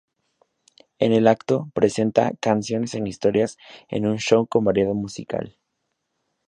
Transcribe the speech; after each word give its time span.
En 0.97 1.13
el 1.13 1.27
acto, 1.27 1.69
presenta 1.75 2.31
"canciones 2.39 2.95
e 2.95 3.03
historias 3.07 3.57
en 3.87 4.07
un 4.07 4.17
show 4.17 4.47
con 4.47 4.63
variedad 4.63 4.95
musical. 4.95 5.59